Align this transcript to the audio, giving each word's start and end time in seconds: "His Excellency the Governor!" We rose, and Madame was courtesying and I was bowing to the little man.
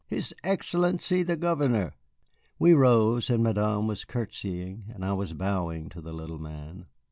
"His 0.07 0.33
Excellency 0.43 1.21
the 1.21 1.37
Governor!" 1.37 1.93
We 2.57 2.73
rose, 2.73 3.29
and 3.29 3.43
Madame 3.43 3.85
was 3.85 4.03
courtesying 4.03 4.85
and 4.89 5.05
I 5.05 5.13
was 5.13 5.33
bowing 5.33 5.89
to 5.89 6.01
the 6.01 6.11
little 6.11 6.39
man. 6.39 6.87